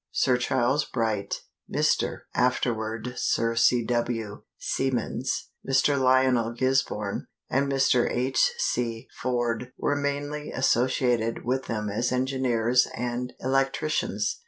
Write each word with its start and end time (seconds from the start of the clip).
Sir 0.11 0.35
Charles 0.35 0.83
Bright, 0.83 1.43
Mr. 1.71 2.21
(afterward 2.33 3.13
Sir 3.17 3.53
C. 3.55 3.85
W.) 3.85 4.41
Siemens, 4.57 5.49
Mr. 5.63 6.01
Lionel 6.01 6.53
Gisborne, 6.53 7.27
and 7.51 7.71
Mr. 7.71 8.09
H. 8.11 8.51
C. 8.57 9.07
Forde 9.21 9.71
were 9.77 9.95
mainly 9.95 10.51
associated 10.51 11.45
with 11.45 11.65
them 11.67 11.87
as 11.91 12.11
engineers 12.11 12.87
and 12.95 13.33
electricians. 13.39 14.39